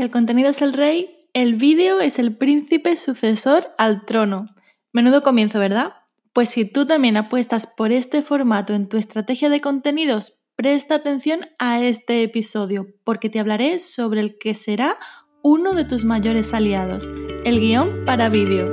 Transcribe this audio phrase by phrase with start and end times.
[0.00, 4.46] El contenido es el rey, el vídeo es el príncipe sucesor al trono.
[4.94, 5.92] Menudo comienzo, ¿verdad?
[6.32, 11.40] Pues si tú también apuestas por este formato en tu estrategia de contenidos, presta atención
[11.58, 14.96] a este episodio, porque te hablaré sobre el que será
[15.42, 17.06] uno de tus mayores aliados,
[17.44, 18.70] el guion para vídeo.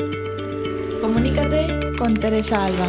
[1.01, 2.87] Comunícate con Teresa Alba,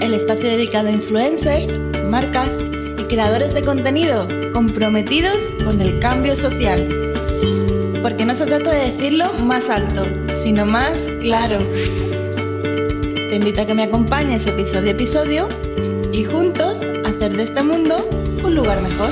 [0.00, 1.70] el espacio dedicado a influencers,
[2.10, 2.50] marcas
[2.98, 7.07] y creadores de contenido comprometidos con el cambio social.
[8.08, 11.58] Porque no se trata de decirlo más alto, sino más claro.
[11.58, 15.48] Te invito a que me acompañes episodio a episodio
[16.10, 18.08] y juntos hacer de este mundo
[18.42, 19.10] un lugar mejor.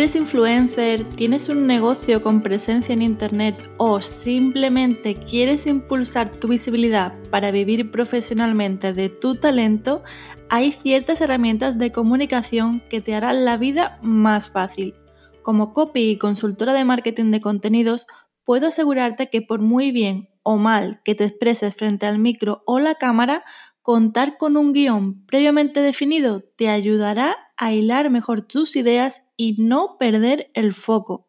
[0.00, 7.12] Eres influencer, tienes un negocio con presencia en Internet o simplemente quieres impulsar tu visibilidad
[7.28, 10.02] para vivir profesionalmente de tu talento,
[10.48, 14.94] hay ciertas herramientas de comunicación que te harán la vida más fácil.
[15.42, 18.06] Como copy y consultora de marketing de contenidos,
[18.44, 22.78] puedo asegurarte que por muy bien o mal que te expreses frente al micro o
[22.78, 23.44] la cámara,
[23.90, 29.96] contar con un guion previamente definido te ayudará a hilar mejor tus ideas y no
[29.98, 31.26] perder el foco.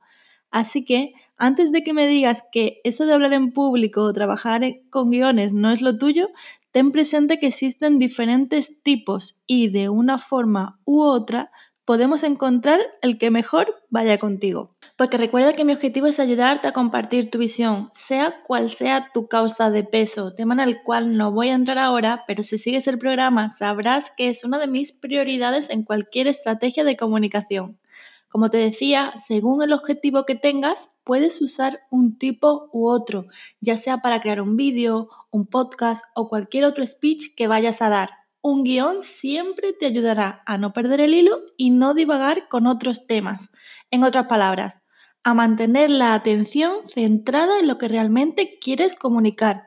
[0.51, 4.61] Así que, antes de que me digas que eso de hablar en público o trabajar
[4.91, 6.29] con guiones no es lo tuyo,
[6.71, 11.49] ten presente que existen diferentes tipos y de una forma u otra
[11.91, 14.77] podemos encontrar el que mejor vaya contigo.
[14.95, 19.27] Porque recuerda que mi objetivo es ayudarte a compartir tu visión, sea cual sea tu
[19.27, 22.87] causa de peso, tema en el cual no voy a entrar ahora, pero si sigues
[22.87, 27.77] el programa sabrás que es una de mis prioridades en cualquier estrategia de comunicación.
[28.29, 33.25] Como te decía, según el objetivo que tengas, puedes usar un tipo u otro,
[33.59, 37.89] ya sea para crear un vídeo, un podcast o cualquier otro speech que vayas a
[37.89, 38.20] dar.
[38.43, 43.05] Un guion siempre te ayudará a no perder el hilo y no divagar con otros
[43.05, 43.49] temas.
[43.91, 44.81] En otras palabras,
[45.23, 49.63] a mantener la atención centrada en lo que realmente quieres comunicar.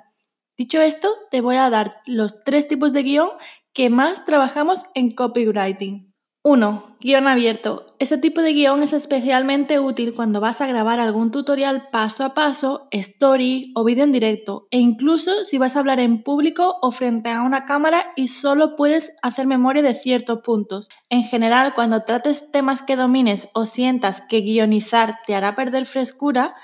[0.56, 3.28] Dicho esto, te voy a dar los tres tipos de guion
[3.72, 6.13] que más trabajamos en copywriting.
[6.46, 6.98] 1.
[7.00, 7.96] Guión abierto.
[7.98, 12.34] Este tipo de guion es especialmente útil cuando vas a grabar algún tutorial paso a
[12.34, 16.90] paso, story o vídeo en directo, e incluso si vas a hablar en público o
[16.90, 20.90] frente a una cámara y solo puedes hacer memoria de ciertos puntos.
[21.08, 26.54] En general, cuando trates temas que domines o sientas que guionizar te hará perder frescura,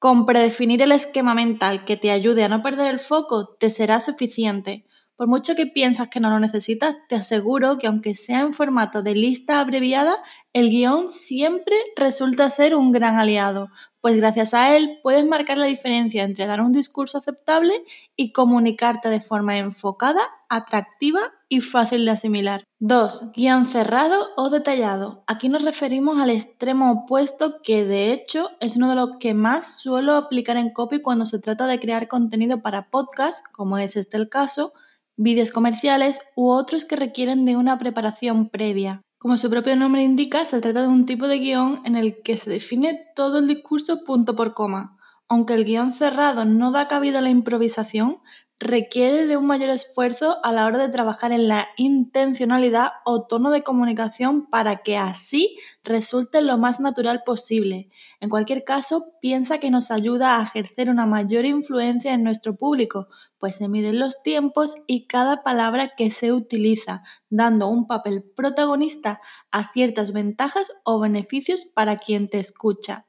[0.00, 4.00] con predefinir el esquema mental que te ayude a no perder el foco te será
[4.00, 4.86] suficiente.
[5.20, 9.02] Por mucho que piensas que no lo necesitas, te aseguro que aunque sea en formato
[9.02, 10.16] de lista abreviada,
[10.54, 13.68] el guion siempre resulta ser un gran aliado,
[14.00, 17.84] pues gracias a él puedes marcar la diferencia entre dar un discurso aceptable
[18.16, 21.20] y comunicarte de forma enfocada, atractiva
[21.50, 22.64] y fácil de asimilar.
[22.78, 23.32] 2.
[23.36, 25.22] Guión cerrado o detallado.
[25.26, 29.80] Aquí nos referimos al extremo opuesto que de hecho es uno de los que más
[29.80, 34.16] suelo aplicar en copy cuando se trata de crear contenido para podcast, como es este
[34.16, 34.72] el caso,
[35.20, 39.02] vídeos comerciales u otros que requieren de una preparación previa.
[39.18, 42.38] Como su propio nombre indica, se trata de un tipo de guion en el que
[42.38, 44.96] se define todo el discurso punto por coma.
[45.28, 48.22] Aunque el guion cerrado no da cabida a la improvisación,
[48.60, 53.50] requiere de un mayor esfuerzo a la hora de trabajar en la intencionalidad o tono
[53.50, 57.88] de comunicación para que así resulte lo más natural posible.
[58.20, 63.08] En cualquier caso, piensa que nos ayuda a ejercer una mayor influencia en nuestro público,
[63.38, 69.22] pues se miden los tiempos y cada palabra que se utiliza, dando un papel protagonista
[69.50, 73.06] a ciertas ventajas o beneficios para quien te escucha.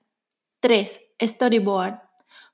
[0.62, 1.02] 3.
[1.22, 2.01] Storyboard.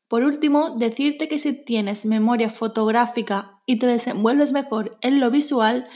[0.07, 5.87] Por último, decirte que si tienes memoria fotográfica y te desenvuelves mejor en lo visual,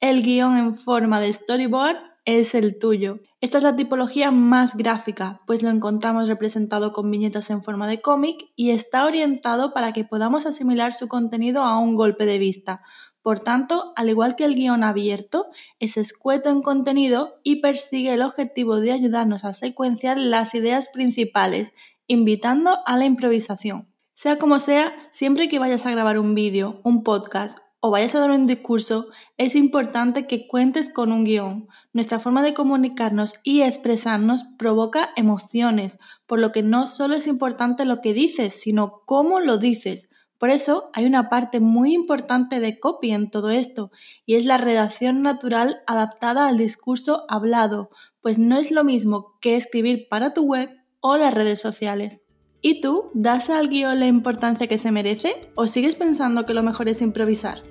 [0.00, 3.20] el guion en forma de storyboard es el tuyo.
[3.40, 8.00] Esta es la tipología más gráfica, pues lo encontramos representado con viñetas en forma de
[8.00, 12.82] cómic y está orientado para que podamos asimilar su contenido a un golpe de vista.
[13.22, 15.46] Por tanto, al igual que el guion abierto,
[15.80, 21.72] es escueto en contenido y persigue el objetivo de ayudarnos a secuenciar las ideas principales
[22.06, 23.92] invitando a la improvisación.
[24.14, 28.20] Sea como sea, siempre que vayas a grabar un vídeo, un podcast o vayas a
[28.20, 31.68] dar un discurso, es importante que cuentes con un guion.
[31.92, 37.84] Nuestra forma de comunicarnos y expresarnos provoca emociones, por lo que no solo es importante
[37.84, 40.08] lo que dices, sino cómo lo dices.
[40.38, 43.90] Por eso hay una parte muy importante de copy en todo esto,
[44.24, 47.90] y es la redacción natural adaptada al discurso hablado,
[48.22, 50.70] pues no es lo mismo que escribir para tu web
[51.00, 52.20] o las redes sociales.
[52.60, 56.62] ¿Y tú das al guion la importancia que se merece o sigues pensando que lo
[56.62, 57.62] mejor es improvisar?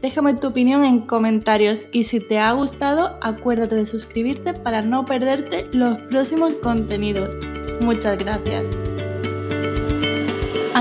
[0.00, 5.04] Déjame tu opinión en comentarios y si te ha gustado, acuérdate de suscribirte para no
[5.04, 7.36] perderte los próximos contenidos.
[7.82, 8.64] Muchas gracias.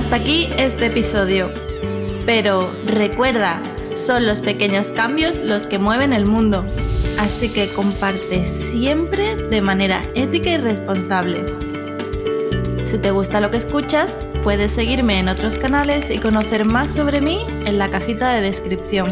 [0.09, 1.51] Hasta aquí este episodio.
[2.25, 3.61] Pero recuerda,
[3.93, 6.65] son los pequeños cambios los que mueven el mundo.
[7.19, 11.45] Así que comparte siempre de manera ética y responsable.
[12.87, 17.21] Si te gusta lo que escuchas, puedes seguirme en otros canales y conocer más sobre
[17.21, 19.11] mí en la cajita de descripción.